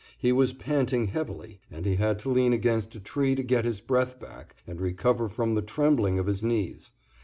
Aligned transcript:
He 0.17 0.31
was 0.31 0.51
panting 0.53 1.09
heavily, 1.09 1.59
and 1.69 1.85
he 1.85 1.97
had 1.97 2.17
to 2.21 2.31
lean 2.31 2.53
against 2.53 2.95
a 2.95 2.99
tree 2.99 3.35
to 3.35 3.43
get 3.43 3.65
his 3.65 3.81
breath 3.81 4.19
back 4.19 4.55
and 4.65 4.81
recover 4.81 5.29
from 5.29 5.53
the 5.53 5.61
trembling 5.61 6.17
of 6.17 6.25
his 6.25 6.41
knees. 6.41 6.91